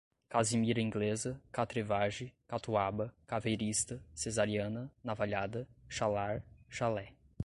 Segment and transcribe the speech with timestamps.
[0.27, 7.13] casimira inglesa, catrevage, catuaba, caveirista, cesariana, navalhada, chalar, chalé